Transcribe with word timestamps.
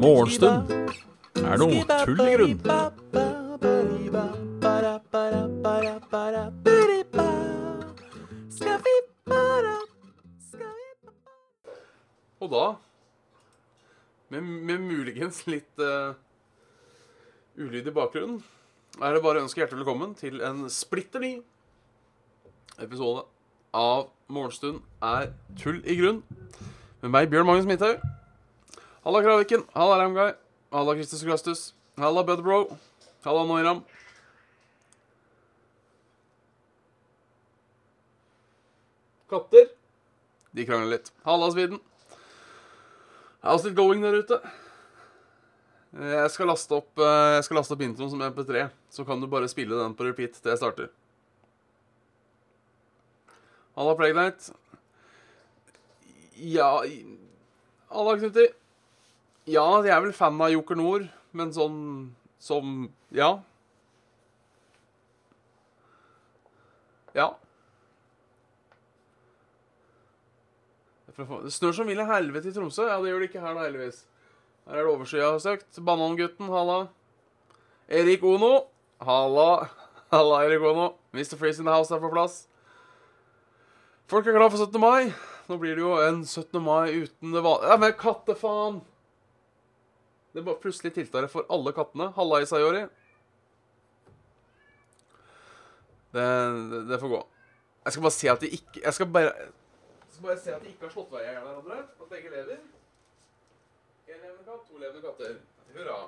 Morgenstund. 0.00 0.72
Er 1.38 1.60
noe 1.60 1.84
tull 1.86 2.22
i 2.24 2.34
grunn. 2.34 2.58
Og 12.40 12.48
da, 12.50 12.66
med, 14.32 14.42
med 14.42 14.78
muligens 14.82 15.44
litt 15.46 15.78
uh, 15.78 16.16
ulyd 17.54 17.86
i 17.86 17.94
bakgrunnen, 17.94 18.40
er 18.98 19.14
det 19.14 19.22
bare 19.22 19.38
å 19.38 19.46
ønske 19.46 19.62
hjertelig 19.62 19.84
velkommen 19.84 20.16
til 20.18 20.40
en 20.42 20.64
splitter 20.72 21.22
ny 21.22 21.36
episode 22.80 23.28
av 23.76 24.08
Morgenstund 24.30 24.80
er 25.02 25.30
tull 25.58 25.80
i 25.84 25.96
grunn. 25.98 26.22
Med 27.02 27.14
meg, 27.14 27.30
Bjørn 27.32 27.48
Magnus 27.48 27.68
Midthaug. 27.68 28.02
Halla, 29.04 29.22
Kraviken. 29.24 29.64
Halla, 29.74 29.98
Ramguy. 30.02 30.32
Halla, 30.72 30.94
Kristus 30.98 31.24
Grastus. 31.24 31.62
Halla, 31.98 32.24
Budbro. 32.26 32.76
Halla, 33.24 33.44
Noiram. 33.48 33.84
Katter. 39.30 39.70
De 40.52 40.66
krangler 40.66 40.98
litt. 40.98 41.12
Halla, 41.24 41.50
Sviden. 41.54 41.80
How's 43.40 43.64
it 43.64 43.74
going 43.74 44.02
der 44.04 44.18
ute? 44.20 44.40
Jeg 45.90 46.30
skal 46.30 46.46
laste 46.46 46.76
opp, 46.76 46.90
eh, 47.00 47.36
jeg 47.38 47.46
skal 47.46 47.56
laste 47.58 47.74
opp 47.74 47.80
introen 47.82 48.10
som 48.12 48.20
MP3, 48.22 48.68
så 48.92 49.04
kan 49.06 49.20
du 49.20 49.26
bare 49.26 49.48
spille 49.50 49.74
den 49.74 49.96
på 49.96 50.04
repeat 50.06 50.36
til 50.36 50.52
jeg 50.52 50.60
starter. 50.60 50.90
Halla, 53.80 53.94
Plagnite. 53.96 54.52
Ja 56.36 56.82
Halla, 57.88 58.16
Knutti. 58.18 58.42
Ja, 59.48 59.62
jeg 59.80 59.94
er 59.94 60.02
vel 60.04 60.12
fan 60.12 60.36
av 60.44 60.50
Joker 60.52 60.76
Nord, 60.76 61.06
men 61.32 61.54
sånn 61.56 61.78
som 62.36 62.90
Ja. 63.08 63.38
Ja. 67.16 67.30
Det 71.16 71.54
snør 71.56 71.72
som 71.80 71.88
vil 71.88 72.04
i 72.04 72.06
helvete 72.12 72.52
i 72.52 72.52
Tromsø. 72.52 72.84
Ja, 72.84 73.00
det 73.00 73.14
gjør 73.14 73.24
det 73.24 73.30
ikke 73.30 73.46
her, 73.46 73.56
da, 73.56 73.64
heldigvis. 73.64 74.04
Her 74.68 74.76
er 74.76 74.84
det 74.84 74.92
overskya 74.92 75.32
søkt. 75.40 75.80
Banangutten, 75.80 76.52
halla. 76.52 76.78
Erik 77.88 78.28
Ono. 78.28 78.66
Halla. 79.00 79.70
Halla, 80.12 80.44
Erik 80.44 80.68
Ono. 80.68 80.92
Mr. 81.16 81.40
Freeze 81.40 81.64
in 81.64 81.64
the 81.64 81.72
house 81.72 81.90
er 81.90 82.04
på 82.04 82.12
plass. 82.12 82.42
Folk 84.10 84.26
er 84.26 84.34
glad 84.34 84.50
for 84.50 84.58
17. 84.58 84.80
mai. 84.82 85.12
Nå 85.46 85.56
blir 85.62 85.76
det 85.78 85.84
jo 85.84 85.92
en 86.02 86.24
17. 86.26 86.56
mai 86.62 86.90
uten 87.04 87.34
det 87.34 87.42
vanlige 87.44 87.70
Ja, 87.70 87.76
men 87.78 87.92
kattefaen! 87.98 88.80
Det 90.34 90.42
var 90.46 90.58
plutselig 90.62 90.92
tiltar 90.94 91.26
for 91.30 91.46
alle 91.50 91.72
kattene. 91.74 92.08
Halla, 92.16 92.40
Isayori. 92.42 92.84
Det, 96.10 96.26
det, 96.72 96.82
det 96.90 96.98
får 97.02 97.12
gå. 97.14 97.20
Jeg 97.84 97.92
skal 97.94 98.02
bare 98.02 98.16
se 98.18 98.30
at 98.30 98.42
de 98.42 98.48
ikke 98.50 98.82
Jeg 98.82 98.94
skal 98.94 99.06
bare 99.14 99.30
jeg 99.30 100.14
skal 100.14 100.26
bare 100.26 100.40
se 100.42 100.54
at 100.54 100.62
de 100.62 100.68
ikke 100.68 100.84
har 100.88 100.92
slått 100.92 101.12
hver 101.14 101.28
hverandre. 101.30 101.78
At 102.02 102.10
begge 102.10 102.30
lever. 102.34 102.58
En 104.10 104.18
levende 104.18 104.42
katt, 104.44 104.66
to 104.66 104.82
levende 104.82 105.02
katter. 105.06 105.38
Hurra. 105.76 106.00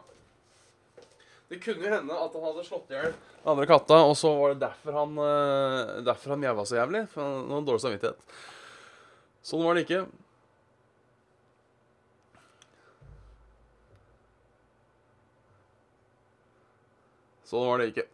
Det 1.53 1.59
kunne 1.61 1.85
jo 1.85 1.93
hende 1.93 2.17
at 2.17 2.33
han 2.33 2.45
hadde 2.47 2.63
slått 2.65 2.89
i 2.89 2.97
hjel 2.97 3.11
den 3.13 3.51
andre 3.53 3.67
katta, 3.69 3.99
og 4.07 4.15
så 4.17 4.31
var 4.39 4.55
det 4.55 4.63
derfor 4.63 4.95
han 4.97 5.19
eh, 5.21 5.91
Derfor 6.07 6.33
han 6.33 6.41
mjaua 6.41 6.65
så 6.65 6.79
jævlig. 6.79 7.03
For 7.13 7.21
han 7.27 7.53
hadde 7.53 7.67
dårlig 7.69 7.83
samvittighet. 7.85 8.37
Sånn 9.45 9.65
var 9.67 9.77
det 9.77 9.85
ikke. 9.85 10.07
Sånn 17.53 17.69
var 17.69 17.83
det 17.83 17.93
ikke. 17.93 18.09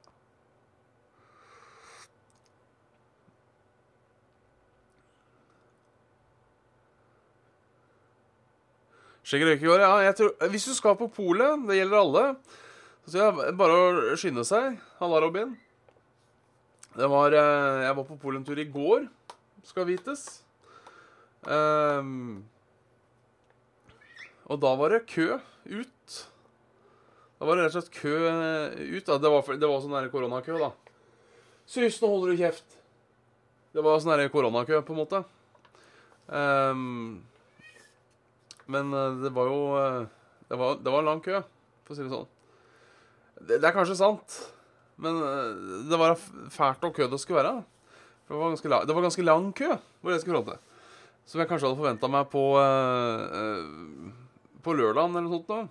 Skjegg 9.28 9.44
år, 9.44 9.82
ja. 9.84 9.93
Jeg 10.09 10.15
tror, 10.16 10.31
hvis 10.50 10.65
du 10.66 10.72
skal 10.72 10.97
på 10.97 11.06
polet, 11.12 11.69
det 11.69 11.77
gjelder 11.77 12.00
alle, 12.00 12.22
så 13.09 13.23
ja, 13.23 13.29
bare 13.57 13.77
å 13.77 14.17
skynde 14.21 14.45
seg. 14.45 14.77
Halla, 15.01 15.21
Robin. 15.25 15.55
Var 16.99 17.37
eh, 17.39 17.85
Jeg 17.87 17.97
var 17.97 18.07
på 18.09 18.19
polentur 18.21 18.59
i 18.59 18.67
går, 18.69 19.07
skal 19.65 19.87
vites. 19.89 20.25
Um, 21.47 22.43
og 24.51 24.61
da 24.61 24.75
var 24.81 24.93
det 24.93 25.07
kø 25.09 25.39
ut. 25.39 26.19
Da 27.39 27.47
var 27.47 27.57
det 27.57 27.69
rett 27.69 27.77
og 27.79 27.79
slett 27.79 27.97
kø 27.97 28.15
eh, 28.29 28.79
ut. 28.97 29.05
Da. 29.07 29.19
Det 29.23 29.33
var, 29.33 29.53
det 29.57 29.71
var 29.71 29.85
sånn 29.85 30.13
koronakø, 30.13 30.59
da. 30.61 30.73
Sus, 31.69 32.01
nå 32.03 32.11
holder 32.11 32.33
du 32.35 32.43
kjeft. 32.43 32.79
Det 33.73 33.85
var 33.85 34.01
sånn 34.03 34.25
koronakø, 34.33 34.83
på 34.85 34.97
en 34.97 35.01
måte. 35.05 35.23
Um, 36.29 37.23
men 38.69 38.93
eh, 38.93 39.21
det 39.25 39.33
var 39.37 39.49
jo 39.49 39.61
det 40.49 40.57
var, 40.61 40.83
det 40.83 40.93
var 40.93 41.05
en 41.05 41.15
lang 41.15 41.23
kø, 41.25 41.41
for 41.87 41.95
å 41.95 41.97
si 41.97 42.05
det 42.05 42.13
sånn. 42.13 42.35
Det, 43.38 43.59
det 43.60 43.69
er 43.69 43.75
kanskje 43.75 43.99
sant, 43.99 44.38
men 44.99 45.19
eh, 45.22 45.66
det 45.91 45.99
var 46.00 46.16
fælt 46.50 46.87
og 46.88 46.94
kø 46.97 47.06
det 47.10 47.21
skulle 47.22 47.43
være. 47.43 47.62
For 48.26 48.34
det, 48.34 48.41
var 48.43 48.53
ganske 48.53 48.87
det 48.88 48.97
var 48.97 49.06
ganske 49.06 49.25
lang 49.25 49.53
kø, 49.56 49.71
hvor 50.00 50.12
jeg 50.12 50.21
skulle 50.21 50.44
til. 50.44 50.59
Som 51.28 51.41
jeg 51.41 51.48
kanskje 51.48 51.69
hadde 51.69 51.81
forventa 51.81 52.09
meg 52.09 52.28
på 52.32 52.43
uh, 52.56 53.21
uh, 53.28 54.12
På 54.65 54.72
lørdagen 54.72 55.12
eller 55.12 55.27
noe 55.28 55.37
sånt. 55.37 55.48
da. 55.48 55.66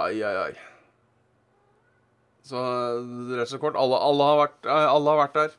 Ai, 0.00 0.22
ai, 0.22 0.34
ai. 0.38 0.52
Så 2.46 2.58
rett 2.58 3.46
og 3.46 3.50
slett 3.50 3.62
kort, 3.62 3.78
alle, 3.78 3.98
alle, 3.98 4.26
har 4.26 4.38
vært, 4.44 4.68
alle 4.70 5.14
har 5.14 5.22
vært 5.24 5.38
der. 5.38 5.56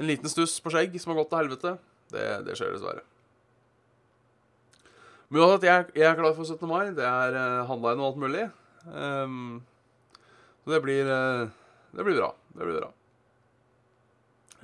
En 0.00 0.08
liten 0.08 0.32
stuss 0.32 0.58
på 0.64 0.72
skjegg 0.72 0.96
som 1.00 1.12
har 1.12 1.22
gått 1.22 1.32
til 1.32 1.42
helvete. 1.42 1.76
Det, 2.12 2.26
det 2.48 2.56
skjer 2.56 2.74
dessverre. 2.76 3.09
Men 5.30 5.44
uansett, 5.44 5.66
jeg, 5.68 5.86
jeg 5.94 6.08
er 6.10 6.16
klar 6.18 6.34
for 6.34 6.44
17. 6.48 6.66
mai. 6.66 6.90
Det 6.96 7.06
er 7.06 7.36
uh, 7.38 7.66
handleien 7.68 8.02
og 8.02 8.08
alt 8.10 8.20
mulig. 8.24 8.46
Um, 8.90 9.60
så 10.64 10.74
det 10.74 10.80
blir 10.84 11.06
uh, 11.06 11.46
Det 11.94 12.06
blir 12.06 12.18
bra. 12.18 12.32
Det 12.56 12.66
blir 12.66 12.80
bra. 12.80 12.90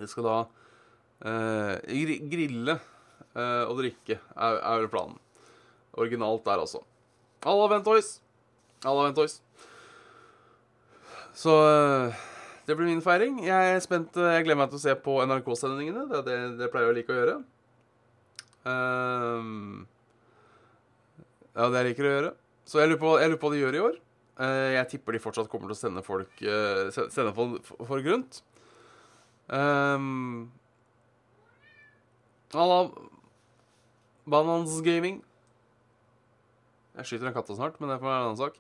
Jeg 0.01 0.11
skal 0.13 0.27
da 0.27 0.37
uh, 0.43 1.75
gr 1.87 2.13
grille 2.33 2.75
uh, 2.77 3.65
og 3.71 3.79
drikke, 3.79 4.19
er, 4.19 4.59
er 4.59 4.83
vel 4.83 4.91
planen. 4.93 5.17
Originalt 5.97 6.43
der, 6.45 6.61
altså. 6.67 6.83
Alla 7.47 7.71
Ventoys. 7.73 8.17
Alla 8.85 9.07
Ventoys. 9.07 9.39
Så 11.37 11.53
eh, 11.69 12.17
det 12.69 12.77
blir 12.77 12.89
min 12.89 13.01
feiring. 13.05 13.39
Jeg 13.45 13.75
er 13.75 13.81
spent. 13.85 14.17
eh, 14.17 14.35
Jeg 14.37 14.45
gleder 14.47 14.61
meg 14.61 14.71
til 14.73 14.81
å 14.81 14.83
se 14.83 14.95
på 15.05 15.17
NRK-sendingene. 15.25 16.07
Det, 16.11 16.21
det, 16.27 16.37
det 16.61 16.69
pleier 16.73 16.89
jeg 16.89 16.93
å 16.93 16.97
like 16.97 17.13
å 17.13 17.19
gjøre. 17.21 17.37
Ehm, 21.57 21.63
ja, 21.63 21.71
det 21.73 21.81
jeg 21.81 21.93
liker 21.93 22.05
å 22.07 22.13
gjøre. 22.13 22.35
Så 22.67 22.81
jeg 22.81 22.91
lurer 22.91 23.01
på, 23.01 23.13
jeg 23.21 23.31
lurer 23.31 23.41
på 23.41 23.49
hva 23.49 23.55
de 23.55 23.63
gjør 23.63 23.77
i 23.77 23.85
år. 23.87 23.97
Eh, 24.37 24.73
jeg 24.77 24.89
tipper 24.93 25.17
de 25.17 25.23
fortsatt 25.23 25.49
kommer 25.49 25.71
til 25.71 25.77
å 25.77 25.81
sende 25.81 26.03
folk, 26.05 26.43
eh, 26.43 26.91
sende 26.93 27.33
folk, 27.33 27.65
folk 27.65 28.05
rundt. 28.05 28.43
Um, 29.49 30.51
Halla, 32.53 32.91
Banans 34.27 34.81
Gaming. 34.83 35.23
Jeg 36.97 37.07
skyter 37.07 37.29
en 37.29 37.37
katt 37.37 37.49
snart, 37.55 37.79
men 37.81 37.89
det 37.89 38.01
får 38.01 38.11
være 38.11 38.21
en 38.21 38.27
annen 38.27 38.41
sak. 38.41 38.59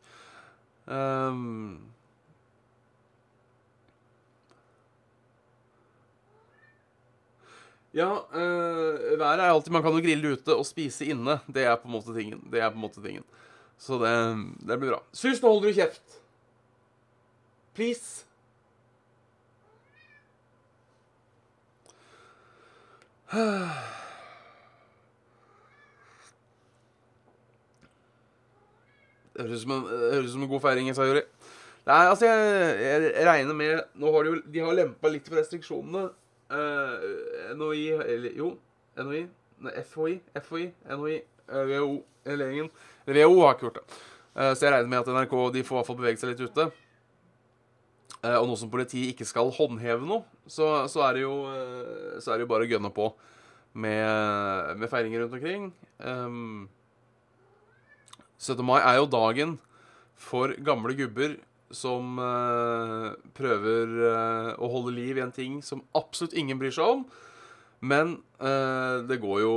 Ehm, 0.86 1.95
ja, 7.96 8.10
øh, 8.36 9.18
været 9.18 9.40
er 9.40 9.48
alltid 9.50 9.72
Man 9.72 9.82
kan 9.82 9.94
jo 9.96 10.02
grille 10.04 10.34
ute 10.36 10.54
og 10.56 10.66
spise 10.68 11.06
inne. 11.08 11.38
Det 11.48 11.64
er 11.64 11.76
på 11.80 11.88
en 11.88 11.94
måte 11.96 12.12
tingen. 12.16 12.42
Det 12.52 12.60
er 12.60 12.68
på 12.70 12.76
en 12.76 12.84
måte 12.84 13.00
tingen. 13.04 13.24
Så 13.80 13.98
det, 14.00 14.12
det 14.68 14.78
blir 14.80 14.92
bra. 14.94 15.00
Sus, 15.12 15.40
nå 15.42 15.48
holder 15.52 15.68
du 15.72 15.78
kjeft. 15.80 16.20
Please. 17.76 18.24
Det 29.34 29.44
høres 29.44 29.58
ut 29.58 29.62
som, 29.68 29.72
en- 29.76 30.48
god 30.48 30.60
feiring, 30.64 30.94
Sayori. 30.96 31.22
Nei, 31.86 31.98
altså, 32.10 32.26
jeg, 32.26 33.10
jeg 33.14 33.26
regner 33.28 33.54
med 33.54 33.82
Nå 33.94 34.10
har 34.10 34.24
de 34.26 34.30
jo 34.32 34.38
De 34.50 34.62
har 34.64 34.74
lempa 34.74 35.10
litt 35.12 35.28
på 35.30 35.36
restriksjonene. 35.38 36.08
Uh, 36.50 37.54
NHI 37.56 37.86
eller 38.04 38.36
Jo, 38.38 38.52
NHI. 38.96 39.26
FHI. 39.82 40.20
FHI. 40.42 40.66
NHI. 40.94 41.16
eh, 41.48 41.64
WHO. 41.66 42.02
Hele 42.26 42.48
gjengen. 42.50 42.70
WHO 43.06 43.40
har 43.42 43.54
ikke 43.54 43.66
gjort 43.68 43.78
det. 43.80 43.86
Uh, 44.36 44.52
så 44.52 44.66
jeg 44.66 44.74
regner 44.74 44.90
med 44.90 45.00
at 45.00 45.12
NRK 45.14 45.36
de 45.54 45.62
får 45.64 45.74
i 45.74 45.78
hvert 45.78 45.88
fall 45.88 45.98
beveget 46.00 46.22
seg 46.22 46.32
litt 46.32 46.44
ute. 46.44 46.68
Uh, 48.22 48.36
og 48.40 48.48
nå 48.50 48.56
som 48.58 48.70
politiet 48.72 49.12
ikke 49.12 49.26
skal 49.28 49.52
håndheve 49.54 50.06
noe, 50.06 50.24
så, 50.46 50.86
så, 50.90 51.04
er, 51.06 51.18
det 51.18 51.22
jo, 51.26 51.34
eh, 51.50 52.16
så 52.22 52.32
er 52.32 52.38
det 52.38 52.46
jo 52.46 52.50
bare 52.50 52.66
å 52.66 52.70
gønne 52.70 52.90
på 52.94 53.10
med, 53.76 54.78
med 54.80 54.90
feiringer 54.90 55.22
rundt 55.22 55.36
omkring. 55.36 55.68
Um, 56.00 56.66
17. 58.38 58.62
mai 58.66 58.80
er 58.80 58.98
jo 59.00 59.08
dagen 59.10 59.56
for 60.16 60.54
gamle 60.64 60.96
gubber 60.96 61.36
som 61.74 62.18
uh, 62.20 63.14
prøver 63.34 63.94
uh, 64.06 64.50
å 64.62 64.68
holde 64.70 64.94
liv 64.94 65.18
i 65.18 65.24
en 65.24 65.34
ting 65.34 65.58
som 65.66 65.82
absolutt 65.98 66.36
ingen 66.38 66.60
bryr 66.60 66.74
seg 66.74 66.98
om. 66.98 67.04
Men 67.86 68.16
uh, 68.40 69.02
det 69.06 69.18
går 69.22 69.42
jo 69.42 69.54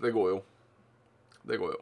Det 0.00 0.12
går 0.14 0.30
jo. 0.30 0.38
Det 1.42 1.56
går 1.58 1.72
jo. 1.72 1.80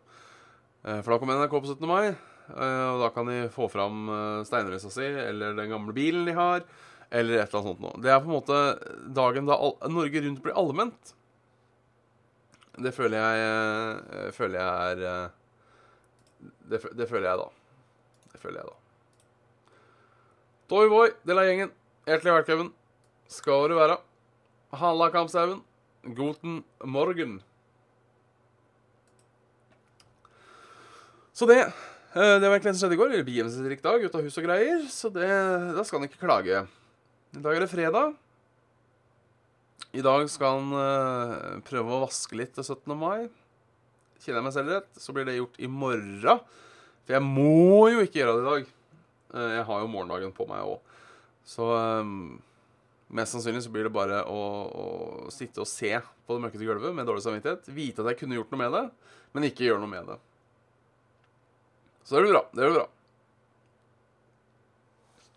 for 1.02 1.12
da 1.12 1.19
kommer 1.19 1.38
NRK 1.38 1.56
på 1.58 1.73
17. 1.75 1.88
mai, 1.90 2.14
og 2.55 3.00
da 3.02 3.08
kan 3.12 3.26
de 3.29 3.49
få 3.52 3.67
fram 3.69 4.06
uh, 4.08 4.44
steinrøysa 4.46 4.91
si 4.94 5.05
eller 5.05 5.56
den 5.58 5.73
gamle 5.73 5.93
bilen 5.93 6.25
de 6.29 6.37
har, 6.37 6.62
eller 7.11 7.43
et 7.43 7.50
eller 7.50 7.58
annet 7.58 7.73
sånt 7.73 7.82
noe. 7.82 7.99
Det 8.00 8.12
er 8.14 8.23
på 8.23 8.31
en 8.31 8.37
måte 8.38 8.61
dagen 9.19 9.50
da 9.50 9.58
Norge 9.91 10.23
Rundt 10.25 10.41
blir 10.44 10.56
allment. 10.56 11.12
Det 12.79 12.94
føler 12.94 13.19
jeg, 13.19 14.32
føler 14.38 14.62
jeg 14.62 14.94
er 14.94 15.31
det, 16.69 16.81
det, 16.94 17.06
føler 17.08 17.31
jeg 17.31 17.41
da. 17.41 17.49
Det 18.38 18.44
føler 18.46 18.61
jeg 18.61 18.70
da. 18.70 19.79
Toyboy, 20.70 21.08
del 21.26 21.40
av 21.43 21.46
gjengen. 21.49 21.70
Hjertelig 22.06 22.35
velkommen 22.37 22.69
skal 23.35 23.64
du 23.67 23.75
være. 23.75 23.96
Halla, 24.79 25.08
Kampshaugen. 25.11 25.64
Guten 26.14 26.61
morgen. 26.87 27.40
Så 31.35 31.49
det 31.50 31.56
eh, 31.64 31.73
Det 32.14 32.46
var 32.46 32.55
egentlig 32.55 32.70
det 32.70 32.76
som 32.76 32.85
skjedde 32.85 32.94
i 32.94 33.00
går. 33.00 33.17
Begivenhetsrik 33.26 33.82
dag, 33.82 34.06
ut 34.06 34.14
av 34.14 34.23
hus 34.29 34.38
og 34.38 34.46
greier. 34.46 34.87
Så 34.87 35.11
det, 35.11 35.32
da 35.75 35.82
skal 35.82 35.99
han 35.99 36.06
ikke 36.06 36.23
klage. 36.23 36.62
I 37.34 37.43
dag 37.43 37.58
er 37.58 37.67
det 37.67 37.73
fredag. 37.75 38.14
I 39.99 40.06
dag 40.06 40.31
skal 40.31 40.61
han 40.61 40.79
uh, 40.79 41.58
prøve 41.67 41.91
å 41.91 42.05
vaske 42.06 42.38
litt 42.38 42.55
til 42.55 42.62
17. 42.62 42.94
mai. 42.94 43.26
Kjenner 44.23 44.44
jeg 44.44 44.46
meg 44.46 44.58
selv 44.61 44.75
rett, 44.76 44.91
så 44.94 45.17
blir 45.17 45.26
det 45.26 45.41
gjort 45.41 45.58
i 45.58 45.75
morgen. 45.75 46.46
For 47.08 47.16
jeg 47.16 47.25
må 47.25 47.88
jo 47.88 48.02
ikke 48.05 48.20
gjøre 48.20 48.32
det 48.37 48.43
i 48.43 48.49
dag. 48.50 48.66
Eh, 49.32 49.52
jeg 49.56 49.64
har 49.64 49.81
jo 49.81 49.88
morgendagen 49.88 50.32
på 50.37 50.44
meg 50.44 50.60
òg. 50.60 50.99
Så 51.49 51.64
um, 51.72 52.34
mest 53.16 53.32
sannsynlig 53.32 53.62
så 53.64 53.70
blir 53.72 53.87
det 53.88 53.93
bare 53.94 54.19
å, 54.28 54.40
å, 54.69 54.88
sitte 55.32 55.62
og 55.64 55.70
se 55.70 55.94
på 55.96 56.37
det 56.37 56.43
mørkete 56.44 56.69
gulvet 56.69 56.93
med 56.93 57.08
dårlig 57.08 57.25
samvittighet. 57.25 57.70
Vite 57.72 58.05
at 58.05 58.10
jeg 58.12 58.19
kunne 58.20 58.37
gjort 58.37 58.52
noe 58.52 58.60
med 58.60 58.76
det, 58.76 58.82
men 59.32 59.49
ikke 59.49 59.64
gjøre 59.64 59.81
noe 59.81 59.93
med 59.94 60.10
det. 60.12 60.19
Så 62.05 62.19
det 62.19 62.26
blir 62.26 62.37
bra. 62.37 62.43
Det 62.52 62.60
blir 62.66 62.76
bra. 62.76 62.87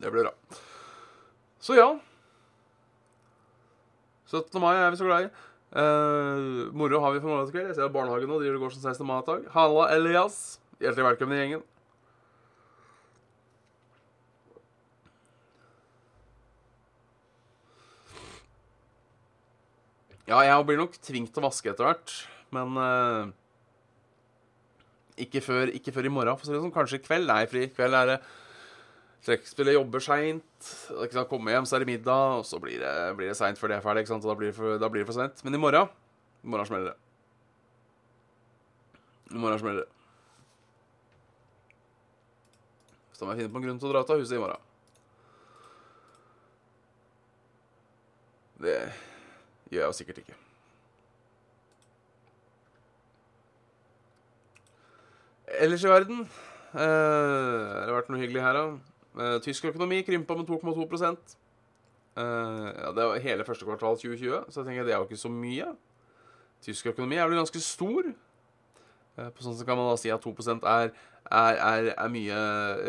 Det 0.04 0.12
blir 0.12 0.28
bra. 0.28 0.34
Så 1.64 1.80
ja. 1.80 1.88
17. 4.28 4.60
mai 4.60 4.74
er 4.76 4.92
vi 4.92 5.00
så 5.00 5.08
glad 5.08 5.30
i. 5.30 5.32
Uh, 5.72 6.68
moro 6.76 7.00
har 7.00 7.16
vi 7.16 7.24
for 7.24 7.32
morgenen 7.32 7.48
i 7.48 7.56
kveld. 7.56 7.72
Jeg 7.72 7.80
ser 7.80 7.88
at 7.88 7.96
barnehagen 7.96 8.28
nå 8.28 8.42
driver 8.44 8.60
og 8.60 8.68
går 8.68 8.76
som 8.76 8.92
16. 8.92 9.08
mai-dag. 9.08 9.48
Halla, 9.56 9.88
Elias. 9.96 10.61
Hjertelig 10.82 11.04
velkommen 11.06 11.38
i 11.38 11.42
gjengen. 11.44 11.60
Ja, 20.26 20.40
jeg 20.42 20.66
blir 20.66 20.80
nok 20.80 20.98
tvunget 20.98 21.36
til 21.36 21.44
å 21.44 21.46
vaske 21.46 21.70
etter 21.70 21.86
hvert, 21.86 22.16
men 22.58 22.82
uh, 22.82 23.30
ikke, 25.22 25.44
før, 25.46 25.70
ikke, 25.70 25.94
før, 25.94 26.10
i 26.10 26.14
morgen. 26.18 26.42
For 26.42 26.50
sånn, 26.50 26.74
kanskje 26.74 26.98
i 26.98 27.06
kveld. 27.06 27.30
Nei, 27.30 27.46
fri. 27.52 27.68
I 27.68 27.74
kveld 27.78 28.02
er 28.02 28.16
det 28.16 28.18
trekkspillet 29.28 29.78
jobber 29.78 30.02
seint. 30.02 30.74
Komme 31.30 31.54
hjem, 31.54 31.70
så 31.70 31.78
er 31.78 31.86
det 31.86 31.92
middag, 31.94 32.42
og 32.42 32.50
så 32.50 32.58
blir 32.64 32.82
det, 32.82 32.98
blir 33.22 33.30
det 33.30 33.38
seint 33.38 33.62
før 33.62 33.76
det 33.76 33.78
er 33.78 33.86
ferdig. 33.86 34.10
Og 34.18 34.26
da 34.26 34.40
blir 34.42 34.50
det 34.50 34.58
for, 34.58 34.82
for 34.82 35.22
sent. 35.22 35.46
Men 35.46 35.62
i 35.62 35.62
morgen 35.62 35.94
i 36.42 36.50
morgen 36.50 36.74
smeller 36.74 36.96
det. 36.96 37.00
I 39.30 39.42
morgen 39.46 39.62
smeller 39.62 39.84
det. 39.86 40.01
Så 43.22 43.28
må 43.28 43.36
jeg 43.36 43.44
finne 43.44 43.54
på 43.54 43.60
en 43.60 43.66
grunn 43.68 43.78
til 43.78 43.86
å 43.86 43.90
dra 43.92 44.00
ut 44.02 44.12
av 44.16 44.18
huset 44.18 44.34
i 44.34 44.40
morgen. 44.42 44.70
Det 48.66 48.78
gjør 49.70 49.84
jeg 49.84 49.86
jo 49.86 49.98
sikkert 50.00 50.22
ikke. 50.24 50.38
Ellers 55.62 55.86
i 55.86 55.92
verden 55.92 56.24
eh, 56.24 56.82
det 56.82 57.86
har 57.92 57.94
vært 58.00 58.10
noe 58.10 58.24
hyggelig 58.24 58.42
her, 58.48 58.58
da. 58.58 58.98
Eh, 59.22 59.38
tysk 59.46 59.70
økonomi 59.70 60.02
krympa 60.08 60.40
med 60.42 60.50
2,2 60.50 60.90
eh, 61.06 61.14
ja, 62.26 62.90
Det 62.90 63.06
var 63.06 63.22
hele 63.22 63.46
første 63.46 63.70
kvartal 63.70 64.02
2020, 64.02 64.50
så 64.50 64.64
jeg 64.64 64.72
tenker 64.72 64.90
det 64.90 64.98
er 64.98 65.06
jo 65.06 65.12
ikke 65.12 65.26
så 65.28 65.30
mye. 65.30 65.70
Tysk 66.66 66.90
økonomi 66.96 67.22
er 67.22 67.30
vel 67.30 67.44
ganske 67.44 67.62
stor. 67.70 68.16
Eh, 69.22 69.30
på 69.30 69.46
sånn 69.46 69.62
så 69.62 69.70
kan 69.70 69.78
man 69.78 69.94
da 69.94 70.02
si 70.02 70.10
at 70.10 70.26
2% 70.26 70.66
er 70.74 70.96
er, 71.30 71.60
er, 71.60 71.94
er 71.94 72.12
mye, 72.12 72.42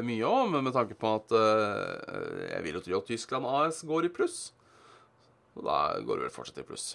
mye 0.07 0.27
om, 0.29 0.57
med 0.65 0.75
tanke 0.75 0.97
på 0.99 1.15
at 1.19 1.35
uh, 1.37 2.49
jeg 2.49 2.65
vil 2.65 2.79
jo 2.79 2.85
tro 2.87 2.99
at 3.03 3.09
Tyskland 3.13 3.49
AS 3.49 3.83
går 3.87 4.09
i 4.09 4.13
pluss. 4.15 4.53
Og 5.59 5.67
da 5.67 5.79
går 6.01 6.19
det 6.19 6.29
vel 6.29 6.35
fortsatt 6.35 6.63
i 6.63 6.67
pluss. 6.67 6.95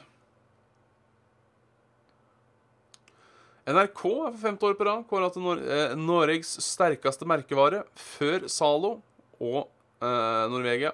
NRK 3.67 4.03
er 4.07 4.31
for 4.31 4.39
femte 4.39 4.63
år 4.63 4.77
på 4.79 4.85
rad 4.87 5.03
kåra 5.09 5.27
til 5.33 5.43
Nor 5.43 5.59
eh, 5.59 5.93
Norges 5.99 6.53
sterkeste 6.63 7.27
merkevare 7.27 7.81
før 7.99 8.45
Zalo 8.47 8.93
og 9.43 9.65
eh, 9.99 10.45
Norvegia. 10.53 10.93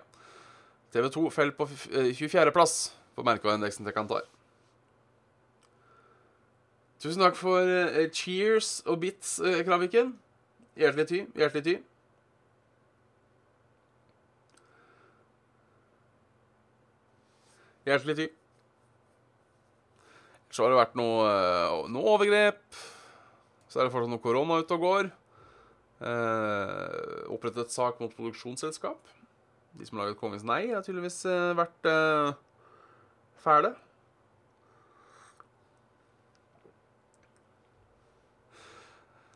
TV 0.93 1.09
2 1.13 1.27
faller 1.33 1.53
på 1.57 1.67
24.-plass 1.69 2.73
eh, 2.89 2.97
på 3.13 3.25
merkevareindeksen 3.27 3.85
til 3.85 3.93
Kantar. 3.93 4.25
Tusen 7.03 7.21
takk 7.21 7.37
for 7.37 7.61
eh, 7.61 8.09
cheers 8.09 8.79
og 8.87 9.03
bits, 9.05 9.37
eh, 9.45 9.61
Kraviken. 9.67 10.15
Hjertelig 10.79 11.07
ty. 11.09 11.19
Hjertelig 11.37 11.63
ty. 11.67 11.75
Hjertelig 17.85 18.15
ty. 18.17 18.29
Så 20.53 20.63
har 20.63 20.71
det 20.71 20.79
vært 20.79 20.95
noe, 20.97 21.27
eh, 21.27 21.89
noe 21.93 22.13
overgrep. 22.13 22.63
Så 23.67 23.79
er 23.79 23.87
det 23.87 23.93
fortsatt 23.93 24.11
noe 24.13 24.21
korona 24.21 24.61
ute 24.61 24.77
og 24.77 24.85
går. 24.85 25.11
Eh, 26.03 27.31
opprettet 27.33 27.71
sak 27.71 27.99
mot 28.01 28.13
produksjonsselskap. 28.13 28.99
De 29.73 29.85
som 29.85 29.97
har 29.97 30.09
laget 30.09 30.19
Kongens 30.19 30.43
nei, 30.45 30.67
har 30.73 30.83
tydeligvis 30.85 31.23
eh, 31.25 31.53
vært 31.57 31.89
eh, 31.89 32.33
fæle. 33.41 33.73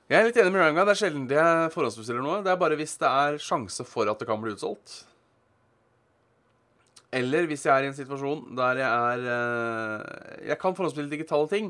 Jeg 0.07 0.21
er 0.21 0.29
litt 0.29 0.37
enig 0.39 0.53
med 0.55 0.61
Ranga. 0.63 0.85
Det 0.87 0.93
er 0.93 0.99
sjelden 1.01 1.27
jeg 1.27 1.71
forhåndsbestiller 1.73 2.23
noe. 2.23 2.39
Det 2.43 2.51
er 2.53 2.59
bare 2.59 2.77
hvis 2.79 2.95
det 3.01 3.07
er 3.11 3.39
sjanse 3.43 3.83
for 3.83 4.07
at 4.07 4.21
det 4.21 4.27
kan 4.29 4.39
bli 4.39 4.53
utsolgt. 4.55 5.01
Eller 7.17 7.47
hvis 7.49 7.65
jeg 7.67 7.73
er 7.73 7.87
i 7.87 7.89
en 7.89 7.95
situasjon 7.95 8.55
der 8.55 8.81
jeg 8.81 8.87
er 9.11 9.21
eh, 9.31 10.47
Jeg 10.49 10.57
kan 10.59 10.75
forhåndsbestille 10.75 11.11
digitale 11.11 11.47
ting 11.47 11.69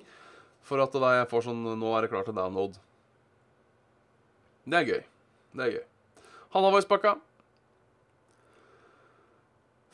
for 0.65 0.81
at 0.81 0.93
da 0.97 1.11
jeg 1.19 1.29
får 1.29 1.45
sånn 1.45 1.61
Nå 1.77 1.91
er 1.93 2.05
det 2.05 2.11
klart 2.13 2.29
til 2.29 2.37
download. 2.37 2.77
Det 4.67 4.81
er 4.81 4.89
gøy. 4.91 5.03
Det 5.57 5.65
er 5.65 5.73
gøy. 5.77 5.85
Hallavoispakka. 6.53 7.15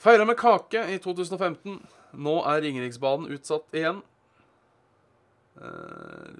Feira 0.04 0.26
med 0.28 0.36
kake 0.40 0.84
i 0.92 0.98
2015. 1.00 1.78
Nå 2.20 2.36
er 2.50 2.64
Ringeriksbanen 2.66 3.32
utsatt 3.32 3.78
igjen. 3.78 4.02
Uh, 5.54 6.34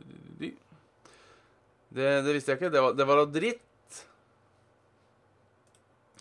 det, 1.94 2.10
det, 2.26 2.34
visste 2.34 2.54
jeg 2.54 2.60
ikke. 2.60 2.74
Det 2.74 2.82
var, 2.82 3.26
det 3.26 3.34
dritt. 3.36 3.98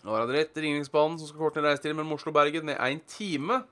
Det 0.03 0.09
var 0.11 0.27
dritt. 0.29 0.57
Ringeriksbanen 0.57 1.17
som 1.19 1.29
skal 1.29 1.41
korte 1.41 1.61
ned 1.61 1.71
reisetiden 1.71 1.97
mellom 1.97 2.17
Oslo 2.17 2.29
og 2.29 2.37
Bergen 2.37 2.67
med 2.67 2.77
én 2.77 3.01
time. 3.09 3.63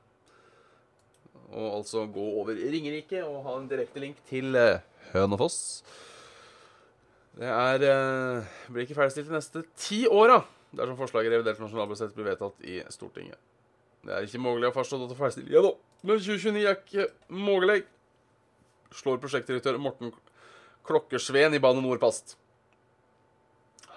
Og 1.51 1.67
altså 1.81 2.07
gå 2.07 2.23
over 2.41 2.55
Ringerike 2.55 3.21
og 3.25 3.43
ha 3.45 3.57
en 3.59 3.67
direkte 3.69 4.01
link 4.01 4.17
til 4.29 4.55
uh, 4.55 4.79
Hønefoss. 5.11 5.83
Det 7.37 7.47
er 7.47 7.85
uh, 7.85 8.49
blir 8.71 8.87
ikke 8.87 8.97
ferdigstilt 8.97 9.29
de 9.29 9.37
neste 9.37 9.63
ti 9.79 10.03
åra 10.07 10.41
dersom 10.71 10.97
forslaget 10.99 11.31
i 11.31 11.35
revidert 11.35 11.59
nasjonalbudsjett 11.59 12.15
blir 12.15 12.29
vedtatt 12.31 12.63
i 12.63 12.79
Stortinget. 12.91 13.37
Det 14.01 14.15
er 14.15 14.25
ikke 14.25 14.41
mulig 14.41 14.69
å 14.69 14.73
fastslå 14.73 15.01
dette 15.03 15.17
ferdigstilt. 15.19 15.51
Ja 15.51 15.61
da, 15.65 15.75
men 16.07 16.21
2029 16.23 16.63
er 16.63 16.77
ikke 16.79 17.07
mulig. 17.35 17.81
Slår 18.95 19.19
prosjektdirektør 19.23 19.77
Morten 19.79 20.15
Klokkesveen 20.87 21.55
i 21.55 21.61
Bane 21.61 21.81
Nor 21.83 21.99
fast. 22.01 22.35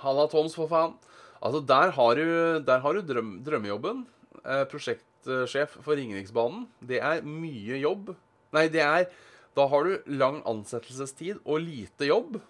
Halla, 0.04 0.26
Toms, 0.28 0.56
for 0.56 0.68
faen. 0.68 0.96
Altså, 1.44 1.60
der 1.64 1.92
har 1.96 2.16
du, 2.16 2.26
der 2.64 2.80
har 2.80 2.96
du 2.96 3.00
drøm, 3.04 3.36
drømmejobben. 3.44 4.04
Eh, 4.44 4.64
prosjektsjef 4.68 5.78
for 5.84 5.96
Ringeriksbanen. 5.96 6.66
Det 6.84 7.00
er 7.00 7.24
mye 7.24 7.80
jobb. 7.80 8.14
Nei, 8.54 8.68
det 8.68 8.84
er 8.84 9.08
Da 9.54 9.68
har 9.70 9.84
du 9.86 10.10
lang 10.10 10.40
ansettelsestid 10.50 11.38
og 11.44 11.60
lite 11.62 12.08
jobb. 12.08 12.40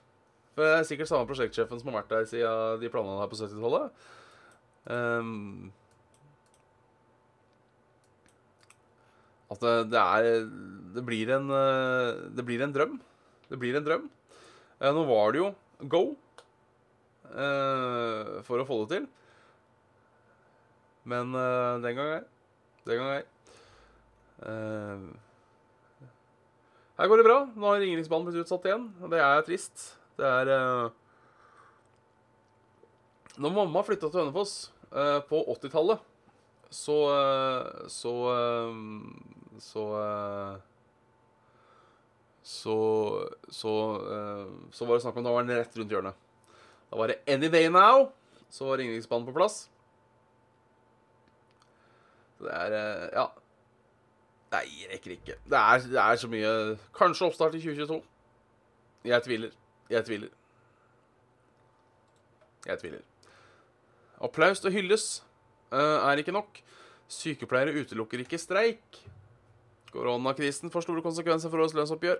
For 0.55 0.64
det 0.64 0.76
er 0.79 0.87
sikkert 0.88 1.11
samme 1.11 1.29
prosjektsjefen 1.29 1.81
som 1.81 1.91
har 1.91 1.99
vært 1.99 2.12
der 2.14 2.29
siden 2.31 2.81
de 2.81 2.88
planene 2.88 3.19
her 3.21 3.29
på 3.29 3.37
70-tallet. 3.37 3.91
Um, 4.88 5.73
at 9.53 9.61
det, 9.61 9.75
det 9.93 10.00
er 10.00 10.49
Det 10.97 11.05
blir 11.07 11.31
en 11.33 11.49
eh, 11.49 12.25
Det 12.37 12.45
blir 12.45 12.64
en 12.64 12.73
drøm. 12.73 12.99
Det 13.50 13.61
blir 13.61 13.76
en 13.76 13.85
drøm. 13.85 14.09
Nå 14.93 15.05
var 15.09 15.33
det 15.33 15.41
jo 15.41 15.49
go 15.88 16.03
eh, 17.31 18.41
for 18.45 18.61
å 18.61 18.67
få 18.69 18.81
det 18.85 18.91
til. 18.95 19.07
Men 21.09 21.35
eh, 21.37 21.83
den 21.85 21.99
gang 21.99 22.11
ei. 22.19 22.23
Den 22.88 23.00
gang 23.00 23.12
ei. 23.14 23.25
Eh, 24.45 25.07
her 26.99 27.11
går 27.11 27.21
det 27.21 27.26
bra. 27.26 27.38
Nå 27.55 27.71
har 27.71 27.81
Ringeriksbanen 27.83 28.29
blitt 28.29 28.45
utsatt 28.45 28.69
igjen, 28.69 28.87
det 29.11 29.23
er 29.23 29.47
trist. 29.47 29.88
Det 30.14 30.26
er 30.29 30.47
Når 33.35 33.50
mamma 33.50 33.83
flytta 33.83 34.07
til 34.12 34.21
Hønefoss 34.23 34.53
på 35.26 35.41
80-tallet, 35.57 36.05
så 36.71 36.99
Så 37.91 38.12
Så 39.59 39.83
eh, 39.99 40.55
så, 42.45 42.77
så, 43.49 43.73
eh, 44.15 44.51
så 44.73 44.85
var 44.85 44.99
det 44.99 45.03
snakk 45.07 45.17
om 45.17 45.25
da 45.25 45.33
var 45.33 45.47
den 45.47 45.57
rett 45.57 45.79
rundt 45.81 45.93
hjørnet. 45.95 46.19
Da 46.91 46.99
var 47.01 47.09
det 47.09 47.23
Any 47.31 47.49
Day 47.49 47.71
Now. 47.73 48.11
Så 48.53 48.69
var 48.69 48.79
Ringeriksbanen 48.79 49.25
på 49.27 49.33
plass. 49.35 49.65
Det 52.45 52.53
er 52.53 52.77
eh, 52.77 53.09
Ja. 53.17 53.31
Nei, 54.55 54.67
jeg 54.83 54.91
rekker 54.93 55.11
ikke. 55.17 55.35
Det 55.51 55.59
er, 55.59 55.87
det 55.91 55.99
er 55.99 56.19
så 56.21 56.29
mye 56.31 56.51
Kanskje 56.95 57.27
oppstart 57.27 57.57
i 57.59 57.63
2022. 57.65 57.97
Jeg 59.09 59.25
tviler. 59.25 59.57
Jeg 59.91 60.05
tviler. 60.07 60.29
Jeg 62.69 62.79
tviler. 62.81 63.01
Applaus 64.25 64.63
og 64.65 64.73
hylles 64.73 65.09
eh, 65.73 65.79
er 65.81 66.21
ikke 66.23 66.37
nok. 66.37 66.61
Sykepleiere 67.11 67.75
utelukker 67.81 68.23
ikke 68.23 68.39
streik. 68.39 69.01
Koronakrisen 69.95 70.73
får 70.75 70.89
store 70.89 71.05
konsekvenser 71.05 71.53
for 71.53 71.63
årets 71.63 71.77
lønnsoppgjør. 71.79 72.19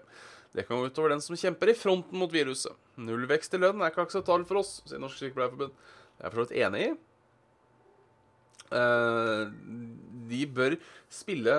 Det 0.55 0.67
kan 0.69 0.79
gå 0.79 0.91
utover 0.93 1.15
den 1.15 1.25
som 1.25 1.39
kjemper 1.39 1.73
i 1.73 1.79
fronten 1.79 2.21
mot 2.21 2.31
viruset. 2.31 2.77
Nullvekst 3.03 3.57
i 3.57 3.61
lønn 3.61 3.83
er 3.83 3.91
ikke 3.91 4.07
akseptabelt 4.07 4.47
for 4.51 4.63
oss, 4.63 4.77
sier 4.87 5.03
Norsk 5.03 5.19
Sykepleierforbund. 5.19 5.75
Det 6.15 6.23
er 6.23 6.31
for 6.31 6.45
så 6.45 6.47
vidt 6.47 6.63
enig 6.63 6.85
i. 6.87 6.93
Eh, 8.75 9.43
de 10.31 10.45
bør 10.51 10.77
spille 11.13 11.57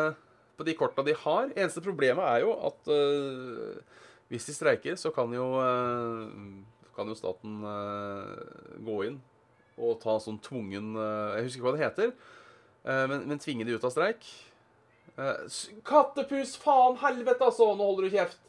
på 0.55 0.65
de 0.67 0.77
korta 0.77 1.03
de 1.05 1.15
har. 1.25 1.51
Eneste 1.53 1.83
problemet 1.83 2.23
er 2.25 2.45
jo 2.45 2.55
at 2.69 2.91
eh, 2.95 3.99
hvis 4.31 4.47
de 4.49 4.55
streiker, 4.55 4.97
så 4.99 5.11
kan 5.15 5.31
jo, 5.35 5.51
eh, 5.61 6.89
kan 6.95 7.11
jo 7.11 7.17
staten 7.19 7.59
gå 8.87 8.99
inn 9.09 9.21
og 9.75 9.97
ta 9.99 10.13
sånn 10.23 10.37
tvungen 10.39 10.93
Jeg 10.95 11.43
husker 11.43 11.59
ikke 11.59 11.65
hva 11.65 11.73
det 11.75 11.81
heter, 11.83 12.11
men, 13.11 13.25
men 13.27 13.41
tvinge 13.43 13.65
de 13.67 13.73
ut 13.75 13.83
av 13.83 13.91
streik. 13.91 14.23
Eh, 15.17 15.59
kattepus, 15.87 16.57
faen, 16.59 16.97
helvete, 16.99 17.45
altså! 17.47 17.69
Nå 17.75 17.87
holder 17.87 18.09
du 18.09 18.17
kjeft. 18.17 18.41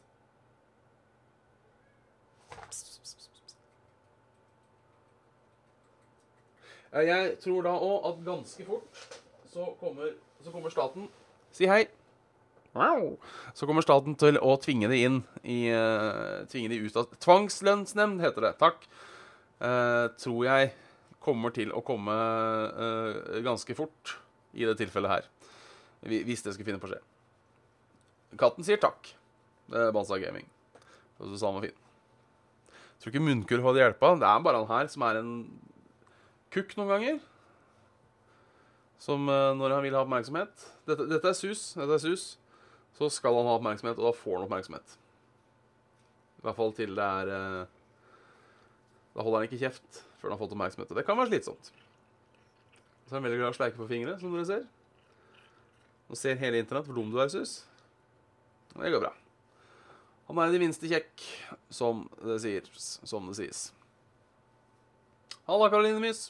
Eh, 6.93 7.05
Jeg 7.07 7.37
tror 7.43 7.67
da 7.67 7.75
òg 7.77 8.09
at 8.11 8.25
ganske 8.27 8.67
fort 8.67 9.07
så 9.53 9.71
kommer, 9.81 10.13
så 10.45 10.53
kommer 10.53 10.73
staten 10.73 11.09
Si 11.57 11.69
hei. 11.69 11.87
Så 13.57 13.65
kommer 13.65 13.81
staten 13.81 14.13
til 14.21 14.37
å 14.37 14.57
tvinge 14.61 14.91
de 14.93 14.99
inn 15.07 15.23
i 15.49 15.63
eh, 15.73 16.43
Tvinge 16.53 16.69
de 16.75 16.83
ut 16.85 16.99
av 17.01 17.07
Tvangslønnsnemnd 17.25 18.21
heter 18.21 18.45
det. 18.45 18.51
Takk. 18.61 18.85
Eh, 19.65 20.09
tror 20.21 20.43
jeg 20.45 20.75
kommer 21.25 21.55
til 21.57 21.73
å 21.73 21.81
komme 21.81 22.13
eh, 22.13 23.41
ganske 23.47 23.73
fort 23.79 24.19
i 24.53 24.69
det 24.69 24.77
tilfellet 24.83 25.15
her. 25.15 25.31
Hvi- 26.07 26.25
Hvis 26.29 26.43
det 26.47 26.55
skulle 26.55 26.69
finne 26.71 26.81
på 26.83 26.89
å 26.89 26.93
skje. 26.95 27.03
Katten 28.41 28.67
sier 28.67 28.81
takk. 28.83 29.13
Det 29.71 29.81
er 29.89 29.93
Banza 29.97 30.19
Gaming. 30.21 30.47
Og 31.19 31.31
så 31.31 31.39
sa 31.41 31.51
han 31.51 31.59
var 31.61 31.69
fin. 31.69 31.79
Tror 33.01 33.13
ikke 33.13 33.25
munnkurv 33.25 33.65
hadde 33.71 33.81
hjelpa. 33.83 34.11
Det 34.21 34.29
er 34.29 34.43
bare 34.45 34.61
han 34.63 34.71
her 34.73 34.91
som 34.93 35.05
er 35.07 35.19
en 35.21 35.33
kukk 36.55 36.77
noen 36.79 36.93
ganger. 36.95 37.19
Som 39.03 39.29
eh, 39.29 39.53
når 39.57 39.75
han 39.77 39.85
vil 39.85 39.97
ha 39.97 40.05
oppmerksomhet. 40.05 40.67
Dette, 40.89 41.07
dette 41.11 41.29
er 41.33 41.37
sus. 41.37 41.73
Dette 41.77 41.97
er 41.99 42.03
sus. 42.03 42.27
Så 42.97 43.11
skal 43.13 43.37
han 43.37 43.49
ha 43.49 43.57
oppmerksomhet, 43.59 43.99
og 44.01 44.09
da 44.09 44.13
får 44.17 44.39
han 44.39 44.47
oppmerksomhet. 44.47 44.95
I 46.41 46.47
hvert 46.47 46.57
fall 46.61 46.73
til 46.77 46.95
det 46.97 47.05
er 47.05 47.33
eh, 47.35 47.75
Da 49.17 49.25
holder 49.25 49.43
han 49.43 49.49
ikke 49.51 49.61
kjeft 49.65 50.03
før 50.21 50.31
han 50.31 50.37
har 50.37 50.43
fått 50.45 50.55
oppmerksomhet. 50.57 50.95
Det 50.97 51.05
kan 51.09 51.19
være 51.19 51.33
slitsomt. 51.33 51.73
Så 53.07 53.13
er 53.15 53.19
han 53.19 53.27
veldig 53.29 53.39
glad 53.41 53.53
i 53.53 53.55
å 53.55 53.59
sleike 53.61 53.79
på 53.81 53.89
fingre, 53.91 54.17
som 54.21 54.33
dere 54.35 54.49
ser. 54.49 54.65
Nå 56.07 56.19
ser 56.19 56.39
hele 56.41 56.61
internett 56.63 56.87
hvor 56.87 56.99
dum 56.99 57.11
du 57.11 57.19
er, 57.23 57.31
sus. 57.33 57.65
Og 58.77 58.85
det 58.85 58.93
går 58.95 59.03
bra. 59.07 59.13
Han 60.29 60.39
er 60.43 60.51
i 60.51 60.57
det 60.57 60.63
minste 60.63 60.91
kjekk, 60.91 61.23
som 61.71 62.07
det 62.23 62.41
sier. 62.43 62.67
Som 62.77 63.29
det 63.31 63.37
sies. 63.39 63.69
Halla, 65.47 65.69
Karoline 65.71 66.03
Mys. 66.03 66.29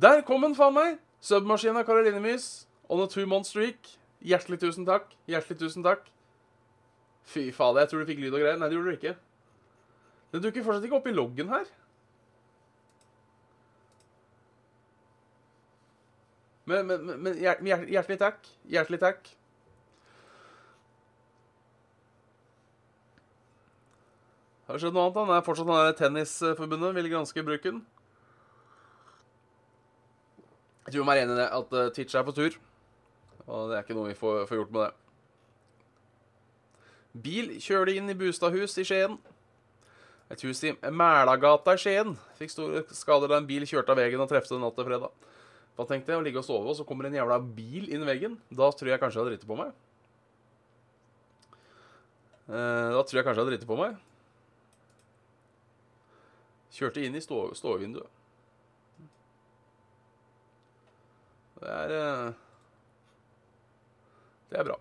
Der 0.00 0.24
kom 0.26 0.42
den, 0.44 0.56
faen 0.56 0.74
meg! 0.76 0.96
Submaskin 1.24 1.76
av 1.76 1.84
Karoline 1.88 2.20
Mys. 2.24 2.66
On 2.88 3.00
a 3.00 3.08
two 3.08 3.26
month 3.28 3.48
streak. 3.48 3.94
Hjertelig 4.24 4.60
tusen 4.62 4.88
takk. 4.88 5.12
Hjertelig 5.28 5.60
tusen 5.60 5.84
takk. 5.84 6.08
Fy 7.24 7.50
fader, 7.52 7.84
jeg 7.84 7.92
tror 7.92 8.02
du 8.02 8.08
fikk 8.10 8.20
lyd 8.20 8.34
og 8.34 8.42
greier. 8.42 8.58
Nei, 8.60 8.68
det 8.68 8.76
gjorde 8.76 8.92
du 8.92 8.98
ikke. 8.98 9.14
Den 10.34 10.44
dukker 10.44 10.64
fortsatt 10.66 10.84
ikke 10.88 10.98
opp 10.98 11.08
i 11.08 11.14
loggen 11.16 11.52
her. 11.52 11.68
Men, 16.64 16.86
men, 16.88 17.06
men, 17.06 17.22
men 17.22 17.34
hjer- 17.40 17.60
hjer- 17.60 17.88
hjertelig 17.92 18.18
takk. 18.20 18.46
Hjertelig 18.72 19.00
takk. 19.02 19.32
Har 24.64 24.78
det 24.78 24.80
skjedd 24.80 24.94
noe 24.96 25.10
annet? 25.10 25.28
Det 25.28 25.36
er 25.36 25.44
fortsatt 25.44 25.68
den 25.68 25.76
der 25.76 25.98
Tennisforbundet 25.98 26.94
vil 26.96 27.10
granske 27.12 27.44
bruken. 27.44 27.82
Jeg 30.86 30.94
tror 30.94 31.04
vi 31.04 31.12
er 31.12 31.20
enig 31.24 31.34
i 31.36 31.40
det, 31.40 31.48
at 31.58 31.76
uh, 31.76 31.90
Twitch 31.96 32.16
er 32.16 32.24
på 32.24 32.32
tur. 32.36 32.56
Og 33.44 33.68
det 33.68 33.76
er 33.76 33.84
ikke 33.84 33.96
noe 33.96 34.08
vi 34.08 34.16
får, 34.16 34.46
får 34.48 34.60
gjort 34.62 34.72
med 34.72 34.86
det. 34.86 34.92
Bil 37.24 37.52
kjørte 37.62 37.92
inn 37.94 38.08
i 38.10 38.16
Bustadhus 38.18 38.78
i 38.80 38.86
Skien. 38.88 39.18
Et 40.32 40.40
hus 40.48 40.64
i 40.64 40.72
Mælagata 40.88 41.76
i 41.76 41.80
Skien 41.80 42.16
fikk 42.40 42.50
store 42.52 42.82
skader 42.96 43.30
da 43.30 43.38
en 43.38 43.48
bil 43.48 43.68
kjørte 43.68 43.92
av 43.92 44.00
veien 44.00 44.24
og 44.24 44.30
trefte 44.32 44.56
natt 44.58 44.76
til 44.80 44.88
fredag. 44.88 45.12
Hva 45.74 45.86
tenkte 45.90 46.12
jeg? 46.12 46.20
Å 46.20 46.24
ligge 46.24 46.38
og 46.38 46.46
sove, 46.46 46.70
og 46.70 46.76
så 46.78 46.86
kommer 46.86 47.08
en 47.08 47.16
jævla 47.16 47.40
bil 47.42 47.88
inn 47.90 48.04
i 48.04 48.08
veggen. 48.08 48.36
Da 48.50 48.70
tror 48.70 48.92
jeg 48.92 49.00
kanskje 49.02 49.18
jeg 49.18 49.24
hadde 49.24 49.34
driti 49.34 49.50
på 49.50 49.58
meg. 49.58 49.72
Eh, 52.46 52.90
da 52.94 53.00
tror 53.02 53.18
jeg 53.18 53.26
kanskje 53.26 53.40
jeg 53.40 53.42
hadde 53.42 53.54
driti 53.56 53.70
på 53.70 53.78
meg. 53.80 53.98
Kjørte 56.74 57.02
inn 57.06 57.18
i 57.18 57.22
stå, 57.22 57.40
ståvinduet. 57.58 58.22
Det 61.64 61.70
er 61.74 61.94
eh, 61.98 62.32
Det 64.50 64.58
er 64.60 64.66
bra. 64.68 64.76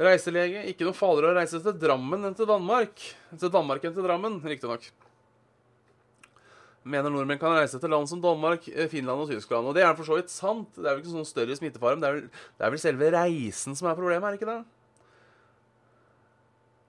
Reiselege. 0.00 0.64
Ikke 0.72 0.86
noe 0.88 0.96
farligere 0.96 1.34
å 1.34 1.36
reise 1.36 1.60
til 1.62 1.76
Drammen 1.78 2.24
enn 2.26 2.34
til 2.34 2.48
Danmark. 2.48 3.04
Til 3.36 3.52
Danmark 3.52 3.84
enn 3.84 3.94
til 3.94 4.06
Drammen, 4.06 4.40
riktignok. 4.42 4.88
Mener 6.90 7.12
nordmenn 7.12 7.38
kan 7.38 7.54
reise 7.54 7.78
til 7.78 7.92
land 7.92 8.08
som 8.10 8.22
Danmark, 8.22 8.66
eh, 8.68 8.88
Finland 8.90 9.22
og 9.22 9.30
Tyskland. 9.30 9.68
Og 9.70 9.76
det 9.76 9.84
er 9.86 9.94
for 9.94 10.08
så 10.08 10.18
vidt 10.18 10.32
sant. 10.32 10.74
Det 10.74 10.84
er 10.84 10.96
vel 10.96 11.02
ikke 11.04 11.14
sånn 11.14 11.28
større 11.28 11.56
smittefare. 11.56 11.96
men 11.96 12.02
Det 12.02 12.08
er 12.08 12.16
vel, 12.16 12.28
det 12.58 12.66
er 12.66 12.74
vel 12.74 12.82
selve 12.82 13.10
reisen 13.14 13.76
som 13.78 13.88
er 13.90 13.98
problemet, 13.98 14.26
er 14.26 14.34
det 14.34 14.40
ikke 14.40 14.50
det? 14.50 14.64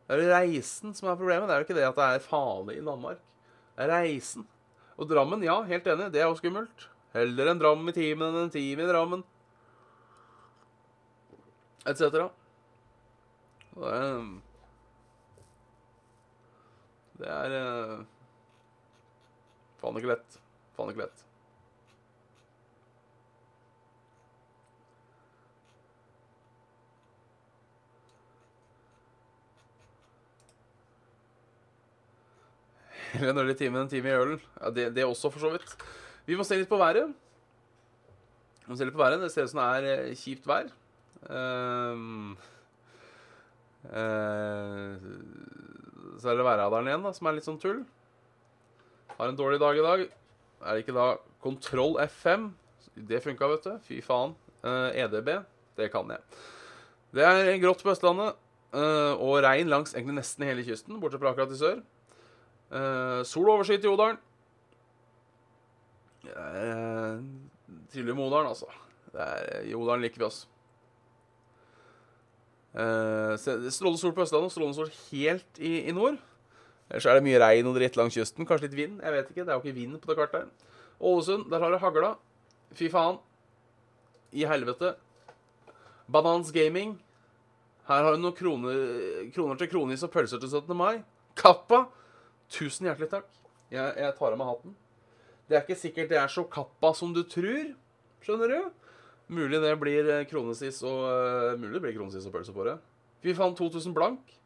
Det 0.07 0.15
er 0.15 0.21
vel 0.23 0.33
reisen 0.33 0.95
som 0.97 1.09
er 1.11 1.19
problemet. 1.19 1.47
Det 1.47 1.53
er 1.55 1.61
jo 1.61 1.67
ikke 1.67 1.77
det 1.77 1.89
at 1.89 1.99
det 1.99 2.07
er 2.07 2.25
farlig 2.25 2.77
i 2.79 2.85
Danmark. 2.85 3.19
Det 3.75 3.85
er 3.85 3.93
reisen. 3.93 4.47
Og 4.97 5.09
Drammen, 5.09 5.43
ja, 5.43 5.61
helt 5.63 5.87
enig, 5.87 6.11
det 6.13 6.21
er 6.21 6.27
jo 6.29 6.35
skummelt. 6.39 6.87
Heller 7.13 7.51
en 7.51 7.59
dram 7.59 7.87
i 7.89 7.93
timen 7.95 8.29
enn 8.29 8.45
en 8.45 8.53
time 8.53 8.83
i 8.83 8.89
Drammen. 8.89 9.23
Etc. 11.87 12.01
Og 13.75 13.85
Det 13.85 13.93
er 13.97 14.41
Det 17.21 17.29
er 17.29 17.53
eh, 17.53 18.05
Faen 19.81 19.97
ikke 19.97 20.13
lett. 20.13 20.39
Faen 20.77 20.93
ikke 20.93 21.05
lett. 21.05 21.27
Eller 33.17 33.33
en 33.33 33.41
øl 33.41 33.51
i 33.51 33.57
timen, 33.57 33.81
en 33.83 33.89
time 33.91 34.09
i 34.09 34.15
ølen. 34.15 34.39
Ja, 34.61 34.69
det, 34.71 34.85
det 34.95 35.05
også, 35.05 35.29
for 35.33 35.43
så 35.43 35.51
vidt. 35.53 35.75
Vi 36.25 36.37
må 36.39 36.45
se 36.47 36.57
litt 36.57 36.69
på 36.69 36.79
været. 36.79 37.11
Vi 38.61 38.69
må 38.71 38.77
se 38.79 38.87
litt 38.87 38.95
på 38.95 39.03
været. 39.03 39.19
Det 39.21 39.31
ser 39.33 39.45
ut 39.45 39.51
som 39.51 39.61
det 39.61 39.91
er 39.91 40.05
eh, 40.07 40.15
kjipt 40.17 40.47
vær. 40.47 40.69
Um, 41.21 42.37
uh, 43.85 44.95
så 46.17 46.31
er 46.31 46.39
det 46.39 46.47
værradaren 46.47 46.87
igjen, 46.89 47.03
da, 47.05 47.11
som 47.13 47.29
er 47.29 47.37
litt 47.37 47.49
sånn 47.49 47.59
tull. 47.61 47.83
Har 49.21 49.29
en 49.29 49.35
dårlig 49.37 49.59
dag 49.61 49.77
i 49.77 49.81
dag. 49.85 49.99
Er 50.65 50.73
det 50.73 50.81
ikke 50.81 50.95
da 50.95 51.03
kontroll 51.43 51.99
F5? 52.01 52.47
Det 53.05 53.19
funka, 53.21 53.49
vet 53.51 53.65
du. 53.67 53.75
Fy 53.85 53.99
faen. 54.01 54.31
Eh, 54.65 54.95
EDB, 55.03 55.27
det 55.77 55.91
kan 55.93 56.09
jeg. 56.09 56.39
Det 57.13 57.27
er 57.27 57.59
grått 57.61 57.83
på 57.85 57.91
Østlandet. 57.93 58.39
eh, 58.73 59.13
og 59.21 59.43
regn 59.43 59.69
langs 59.69 59.93
egentlig 59.93 60.15
nesten 60.15 60.47
hele 60.47 60.63
kysten, 60.65 60.97
bortsett 60.97 61.21
fra 61.21 61.35
akkurat 61.35 61.53
i 61.53 61.59
sør. 61.59 61.83
Eh, 62.71 63.21
sol 63.21 63.45
og 63.45 63.59
overskyet 63.59 63.85
i 63.85 63.91
Odalen. 63.91 64.17
Trivelig 67.93 68.15
med 68.15 68.25
Odalen, 68.25 68.47
altså. 68.47 68.73
Er, 69.13 69.61
I 69.69 69.75
Odalen 69.75 70.01
liker 70.01 70.17
vi 70.17 70.25
oss. 70.31 70.47
Strålende 72.73 74.01
sol 74.01 74.17
på 74.17 74.25
Østlandet 74.25 74.49
og 74.49 74.57
strålende 74.57 74.81
sol 74.81 74.93
helt 75.11 75.59
i, 75.61 75.83
i 75.85 75.91
nord. 75.91 76.17
Ellers 76.91 77.07
er 77.07 77.17
det 77.17 77.23
mye 77.23 77.39
regn 77.39 77.69
og 77.69 77.77
dritt 77.77 77.95
langs 77.95 78.17
kysten. 78.17 78.47
Kanskje 78.47 78.67
litt 78.67 78.75
vind. 78.77 78.99
jeg 78.99 79.13
vet 79.15 79.29
ikke, 79.31 79.45
Det 79.45 79.49
er 79.49 79.55
jo 79.55 79.63
ikke 79.63 79.79
vind 79.79 80.01
på 80.01 80.11
det 80.11 80.17
kartet. 80.17 80.67
Ålesund, 80.99 81.49
der 81.49 81.59
har 81.59 81.71
det 81.71 81.79
hagla. 81.79 82.15
Fy 82.75 82.89
faen. 82.91 83.17
I 84.31 84.45
helvete. 84.45 84.95
Banans 86.11 86.51
Gaming. 86.51 86.99
Her 87.87 88.03
har 88.03 88.15
du 88.15 88.21
noen 88.21 88.35
kroner, 88.35 89.31
kroner 89.33 89.57
til 89.57 89.69
kronis 89.71 90.03
og 90.03 90.11
pølser 90.11 90.39
til 90.39 90.51
17. 90.51 90.75
mai. 90.77 91.01
Kappa. 91.35 91.85
Tusen 92.51 92.87
hjertelig 92.87 93.09
takk. 93.09 93.31
Jeg, 93.71 93.95
jeg 93.95 94.15
tar 94.17 94.35
av 94.35 94.37
meg 94.37 94.51
hatten. 94.51 94.75
Det 95.47 95.57
er 95.57 95.63
ikke 95.63 95.79
sikkert 95.79 96.11
det 96.11 96.19
er 96.19 96.31
så 96.31 96.43
kappa 96.43 96.93
som 96.95 97.15
du 97.15 97.23
tror. 97.23 97.71
Skjønner 98.21 98.51
du? 98.51 98.69
Mulig 99.31 99.61
det 99.63 99.71
blir 99.79 100.09
eh, 100.11 100.25
kronesis 100.27 100.81
og 100.83 101.05
uh, 101.07 101.59
Mulig 101.59 101.79
det 101.79 101.83
blir 101.87 102.01
og 102.03 102.33
pølse 102.35 102.55
på 102.55 102.67
det. 102.67 102.77
Fy 103.23 103.33
faen, 103.37 103.55
2000 103.55 103.95
blank. 103.95 104.40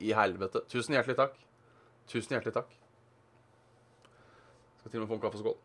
I 0.00 0.12
helvete. 0.16 0.64
Tusen 0.68 0.96
hjertelig 0.96 1.16
takk. 1.16 1.38
Tusen 2.10 2.36
hjertelig 2.36 2.54
takk. 2.56 2.74
Skal 4.80 4.90
til 4.90 5.00
og 5.00 5.06
med 5.06 5.10
få 5.10 5.18
en 5.18 5.24
kaffe, 5.24 5.40
Skål. 5.40 5.56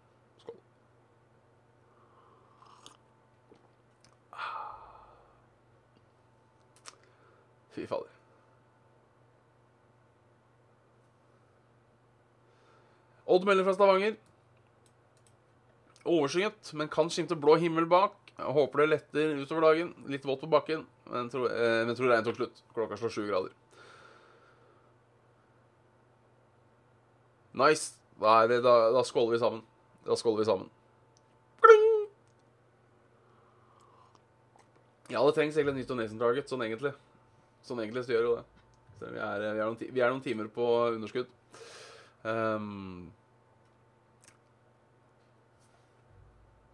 Fy 7.72 7.86
fader. 7.88 8.10
Odd 13.32 13.46
melder 13.48 13.64
fra 13.64 13.74
Stavanger. 13.78 14.18
Overskyet, 16.04 16.74
men 16.74 16.90
kan 16.92 17.12
skimte 17.14 17.38
blå 17.40 17.56
himmel 17.62 17.86
bak. 17.88 18.18
Jeg 18.34 18.56
håper 18.58 18.82
det 18.82 18.88
letter 18.90 19.36
utover 19.44 19.68
dagen. 19.70 19.94
Litt 20.12 20.26
vått 20.26 20.42
på 20.42 20.50
bakken, 20.52 20.84
men 21.12 21.30
tror, 21.30 21.48
eh, 21.52 21.94
tror 21.96 22.10
regnet 22.10 22.26
tok 22.28 22.40
slutt. 22.42 22.64
Klokka 22.74 22.98
slår 22.98 23.14
sju 23.14 23.28
grader. 23.30 23.54
Nice. 27.62 27.98
Da, 28.22 28.48
det, 28.48 28.62
da, 28.62 28.92
da, 28.92 29.04
skåler 29.04 29.32
vi 29.36 29.40
sammen. 29.40 29.62
Da 30.06 30.16
skåler 30.16 30.38
vi 30.38 30.46
sammen. 30.46 30.70
Ja, 35.12 35.26
det 35.26 35.34
trengs 35.36 35.58
egentlig 35.58 35.82
nytt 35.82 35.90
Donation 35.90 36.20
Target, 36.22 36.50
sånn 36.50 36.64
egentlig. 36.64 36.94
Sånn 37.66 37.82
egentlig 37.84 38.06
så 38.06 38.14
gjør 38.14 38.28
jo 38.28 38.36
det. 38.38 38.46
Så 39.00 39.10
vi, 39.10 39.18
er, 39.18 39.42
vi, 39.42 39.50
er 39.50 39.66
noen, 39.66 39.80
vi, 39.82 40.00
er, 40.00 40.14
noen, 40.14 40.24
timer 40.24 40.48
på 40.54 40.68
underskudd. 40.94 41.28
Um, 42.22 43.10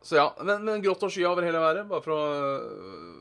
så 0.04 0.20
ja, 0.20 0.28
men, 0.44 0.68
men 0.68 0.84
grått 0.84 1.08
og 1.08 1.14
sky 1.14 1.24
over 1.26 1.48
hele 1.48 1.64
været, 1.64 1.88
bare 1.90 2.04
for 2.04 2.14
å 2.14 2.22
uh, 2.62 3.16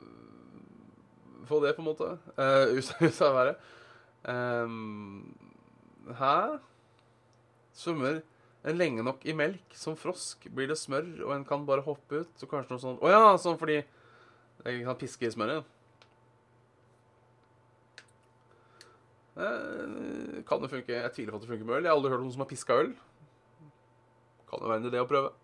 få 1.49 1.63
det, 1.65 1.77
på 1.79 1.85
en 1.85 1.89
måte, 1.89 2.13
uh, 2.37 2.67
ut, 2.75 2.93
ut 3.07 3.23
av 3.25 3.39
været. 3.41 3.73
Um, 4.27 5.23
hæ? 6.19 6.37
Svømmer 7.77 8.23
en 8.67 8.79
lenge 8.81 9.05
nok 9.07 9.23
i 9.29 9.35
melk 9.37 9.77
som 9.79 9.95
frosk, 9.99 10.49
blir 10.51 10.71
det 10.71 10.79
smør, 10.81 11.07
og 11.29 11.37
en 11.37 11.47
kan 11.47 11.67
bare 11.69 11.85
hoppe 11.87 12.25
ut. 12.25 12.33
Så 12.41 12.49
kanskje 12.51 12.75
noe 12.75 12.83
sånn 12.83 12.99
Å 12.99 13.07
oh, 13.07 13.13
ja, 13.13 13.35
sånn 13.39 13.59
fordi 13.61 13.79
jeg 13.79 14.85
kan 14.87 14.99
piske 14.99 15.29
i 15.29 15.31
smøret. 15.31 15.69
Eh, 19.37 20.43
kan 20.49 20.63
det 20.63 20.73
funke? 20.73 20.97
Jeg 20.97 21.13
tviler 21.13 21.35
på 21.35 21.39
at 21.39 21.45
det 21.45 21.51
funker 21.53 21.69
med 21.69 21.79
øl. 21.79 21.85
Jeg 21.85 21.93
har 21.93 21.99
aldri 21.99 22.13
hørt 22.15 22.25
noen 22.25 22.35
som 22.35 22.43
har 22.43 22.51
piska 22.51 22.79
øl. 22.81 22.95
Kan 24.49 24.63
det 24.63 24.71
være 24.71 24.83
en 24.83 24.91
idé 24.91 25.03
å 25.03 25.11
prøve. 25.11 25.35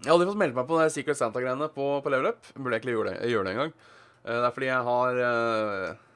Jeg 0.00 0.08
har 0.08 0.16
aldri 0.16 0.30
fått 0.30 0.40
meldt 0.40 0.56
meg 0.56 0.68
på 0.68 0.78
det 0.80 0.92
Secret 0.94 1.18
Santa-greiene 1.20 1.68
på, 1.72 1.88
på 2.02 2.12
Level 2.12 2.32
Up. 2.32 2.52
Burde 2.56 2.78
egentlig 2.78 2.96
gjøre 2.96 3.14
det, 3.14 3.30
gjøre 3.30 3.46
det 3.46 3.54
en 3.54 3.62
gang. 3.62 3.74
Eh, 4.24 4.36
det 4.36 4.46
er 4.48 4.54
fordi 4.56 4.70
jeg 4.72 4.86
har 4.90 5.24
eh, 5.30 6.06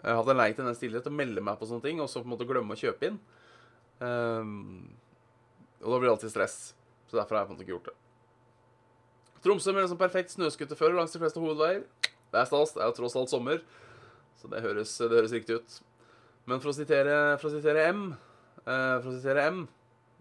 jeg 0.00 0.08
har 0.08 0.18
hatt 0.18 0.30
en 0.32 0.40
lei 0.40 0.50
tendens 0.56 0.80
tidligere 0.80 1.04
til 1.04 1.12
å 1.12 1.18
melde 1.20 1.44
meg 1.44 1.58
på 1.60 1.68
sånne 1.68 1.84
ting, 1.84 2.00
og 2.00 2.08
så 2.10 2.22
på 2.22 2.28
en 2.28 2.34
måte 2.34 2.48
glemme 2.48 2.74
å 2.74 2.80
kjøpe 2.80 3.10
inn. 3.10 3.18
Um, 4.02 4.54
og 5.82 5.92
da 5.92 5.98
blir 5.98 6.08
det 6.08 6.14
alltid 6.14 6.32
stress. 6.32 6.56
Så 7.10 7.18
derfor 7.18 7.36
har 7.36 7.44
jeg 7.44 7.50
på 7.50 7.52
en 7.52 7.58
måte 7.58 7.66
ikke 7.66 7.76
gjort 7.76 7.90
det. 7.90 7.96
Tromsø 9.42 9.74
med 9.74 9.84
en 9.84 9.90
sånn 9.90 10.00
perfekt 10.00 10.32
snøskuterfører 10.36 10.96
langs 10.96 11.14
de 11.14 11.20
fleste 11.20 11.42
hovedveier. 11.42 11.84
Det 12.32 12.40
er 12.40 12.48
stas. 12.48 12.72
Det 12.74 12.82
er 12.82 12.88
jo 12.88 12.96
tross 12.96 13.16
alt 13.18 13.32
sommer, 13.32 13.62
så 14.40 14.50
det 14.50 14.62
høres, 14.64 14.94
det 15.02 15.18
høres 15.18 15.34
riktig 15.34 15.58
ut. 15.58 15.78
Men 16.48 16.62
for 16.62 16.72
å 16.72 16.76
sitere, 16.76 17.16
for 17.42 17.50
å 17.50 17.54
sitere 17.54 17.84
M 17.92 18.00
uh, 18.12 18.96
For 19.02 19.12
å 19.12 19.14
sitere 19.14 19.44
M 19.52 19.60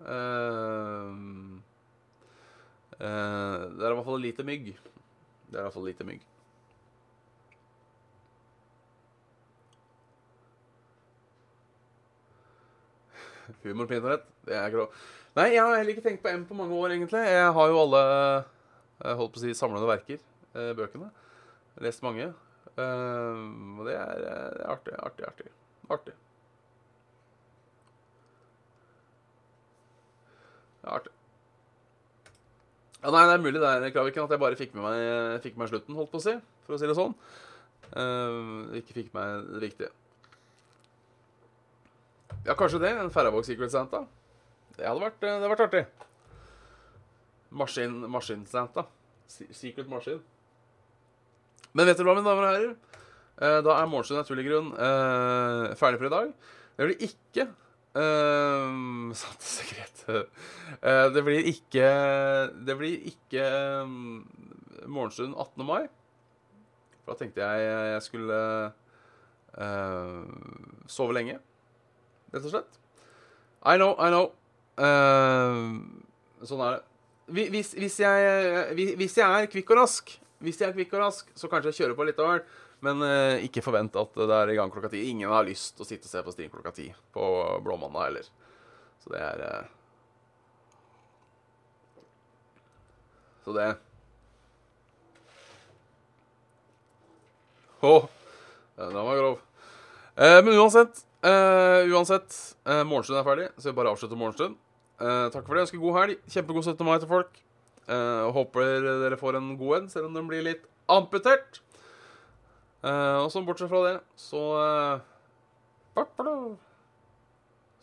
uh, 0.05 1.07
uh, 2.99 3.61
Det 3.71 3.81
er 3.81 3.87
i 3.87 3.95
hvert 3.95 4.09
fall 4.09 4.21
lite 4.21 4.45
mygg. 4.45 4.73
Det 5.47 5.55
er 5.55 5.63
i 5.63 5.65
hvert 5.65 5.77
fall 5.77 5.89
lite 5.89 6.05
mygg. 6.05 6.30
Humor. 13.65 13.91
Det 13.91 14.55
er 14.57 14.73
grå. 14.73 14.87
Nei, 15.37 15.51
jeg 15.53 15.63
har 15.63 15.77
heller 15.77 15.93
ikke 15.93 16.07
tenkt 16.09 16.23
på 16.23 16.31
M 16.31 16.43
på 16.47 16.57
mange 16.57 16.75
år, 16.75 16.95
egentlig. 16.95 17.21
Jeg 17.23 17.53
har 17.55 17.71
jo 17.71 17.83
alle 17.85 18.01
holdt 19.01 19.33
på 19.35 19.39
å 19.39 19.43
si 19.43 19.53
samlende 19.57 19.89
verker, 19.89 20.19
eh, 20.55 20.73
bøkene. 20.77 21.09
Lest 21.81 22.03
mange. 22.03 22.31
Uh, 22.71 23.79
og 23.79 23.87
det 23.87 23.95
er, 23.97 24.11
det 24.21 24.29
er, 24.31 24.59
artig, 24.71 24.93
artig, 25.03 25.25
artig. 25.27 25.49
Artig. 25.91 26.13
Det 30.81 30.87
er 30.87 30.95
artig. 30.99 31.13
Ja, 33.01 33.09
nei, 33.09 33.23
det 33.25 33.33
er 33.33 33.43
mulig 33.43 33.61
det 33.61 33.69
er 33.71 33.93
Kraviken, 33.93 34.27
at 34.27 34.35
jeg 34.35 34.43
bare 34.43 34.59
fikk 34.59 34.75
med 34.77 34.85
meg, 34.85 35.41
fikk 35.41 35.55
med 35.57 35.65
meg 35.65 35.71
slutten, 35.73 35.97
holdt 35.97 36.11
på 36.13 36.21
å 36.21 36.25
si. 36.27 36.35
For 36.67 36.77
å 36.77 36.79
si 36.81 36.89
det 36.89 36.97
sånn. 36.97 37.15
Uh, 37.91 38.71
ikke 38.79 38.99
fikk 38.99 39.11
med 39.15 39.23
meg 39.23 39.51
det 39.55 39.63
viktige. 39.65 39.91
Ja, 42.45 42.55
kanskje 42.57 42.79
det. 42.81 42.91
En 42.97 43.11
Færøyvåg 43.13 43.45
Secret 43.45 43.71
Santa. 43.71 44.05
Det 44.73 44.87
hadde 44.87 45.03
vært, 45.03 45.19
det 45.21 45.29
hadde 45.29 45.49
vært 45.51 45.65
artig. 45.67 45.81
Maskin, 47.53 47.99
Maskin-Santa. 48.09 48.87
Secret 49.29 49.89
Maskin. 49.91 50.21
Men 51.77 51.85
vet 51.85 51.99
dere 51.99 52.07
hva, 52.07 52.15
mine 52.17 52.25
damer 52.25 52.47
og 52.47 52.55
herrer? 52.55 52.71
Eh, 53.41 53.59
da 53.65 53.75
er 53.77 53.91
Morgenstund 53.91 54.23
naturlig 54.23 54.47
grunn 54.47 54.71
eh, 54.73 55.75
ferdig 55.77 56.01
for 56.01 56.09
i 56.09 56.13
dag. 56.15 56.31
Det 56.79 56.87
blir 56.87 57.05
ikke 57.05 57.45
eh, 58.01 58.73
sekret. 59.53 60.03
Eh, 60.09 61.05
det 61.13 61.25
blir 61.27 61.45
ikke 61.53 61.87
Det 62.65 62.77
blir 62.79 63.05
ikke 63.13 63.45
um, 63.85 64.25
Morgenstund 64.87 65.37
18. 65.37 65.67
mai. 65.67 65.85
For 67.03 67.13
da 67.13 67.21
tenkte 67.21 67.45
jeg 67.45 67.69
jeg 67.93 68.03
skulle 68.09 68.41
eh, 69.61 70.19
sove 70.89 71.17
lenge 71.17 71.37
rett 72.31 72.45
og 72.45 72.53
slett. 72.53 72.79
I 73.61 73.77
know, 73.77 73.93
I 74.01 74.09
know. 74.09 74.31
Uh, 74.81 76.45
sånn 76.47 76.63
er 76.65 76.77
det. 76.77 76.87
Hvis, 77.31 77.75
hvis, 77.77 77.99
jeg, 78.01 78.95
hvis, 78.99 79.13
jeg, 79.19 79.23
er 79.23 79.47
kvikk 79.51 79.69
og 79.71 79.83
rask, 79.83 80.09
Hvis 80.41 80.57
jeg 80.59 80.71
er 80.71 80.73
kvikk 80.73 80.95
og 80.97 81.03
rask, 81.03 81.27
så 81.37 81.47
kanskje 81.47 81.69
jeg 81.69 81.77
kjører 81.83 81.97
på 81.99 82.05
litt 82.07 82.19
av 82.19 82.31
hvert. 82.31 82.47
Men 82.81 83.03
uh, 83.05 83.37
ikke 83.45 83.61
forvent 83.61 83.93
at 84.01 84.15
det 84.17 84.37
er 84.39 84.51
i 84.51 84.55
gang 84.57 84.73
klokka 84.73 84.89
ti. 84.89 85.03
Ingen 85.11 85.29
har 85.29 85.45
lyst 85.45 85.75
til 85.77 85.85
å 85.85 85.89
sitte 85.89 86.09
og 86.09 86.15
se 86.15 86.23
på 86.25 86.33
Stien 86.33 86.49
klokka 86.49 86.73
ti 86.73 86.87
på 87.13 87.27
Blåmandag 87.61 88.07
heller. 88.07 88.31
Så 89.03 89.13
det 89.13 89.21
er 89.21 89.45
uh, 89.45 89.69
Så 93.45 93.53
det 93.55 93.69
Å, 97.81 97.89
oh, 97.89 98.03
den 98.77 98.93
var 98.93 99.15
grov. 99.17 99.39
men 100.45 100.53
uansett 100.53 100.99
Uh, 101.21 101.85
uansett, 101.93 102.33
uh, 102.65 102.81
morgenstund 102.81 103.19
er 103.19 103.25
ferdig, 103.25 103.47
så 103.61 103.69
vi 103.69 103.77
bare 103.77 103.91
avslutter 103.93 104.17
morgenstund. 104.17 104.55
Uh, 104.97 105.27
takk 105.29 105.45
for 105.45 105.53
det. 105.53 105.67
Ønsker 105.67 105.81
god 105.81 105.97
helg. 105.99 106.23
Kjempegod 106.33 106.65
17. 106.65 106.85
mai 106.87 106.97
til 106.97 107.11
folk. 107.11 107.41
håper 108.31 108.85
dere 109.01 109.17
får 109.19 109.35
en 109.35 109.49
god 109.59 109.75
en, 109.75 109.87
selv 109.89 110.07
om 110.07 110.13
den 110.15 110.27
blir 110.29 110.43
litt 110.45 110.61
amputert. 110.87 111.59
og 112.85 113.27
så 113.33 113.41
bortsett 113.43 113.69
fra 113.69 113.81
det, 113.83 113.95
så 114.15 114.41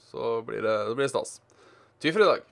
Så 0.08 0.40
blir 0.46 0.62
det, 0.62 0.76
det 0.88 0.96
blir 0.96 1.10
stas. 1.10 1.40
Ty 2.00 2.12
for 2.12 2.24
i 2.24 2.30
dag. 2.30 2.46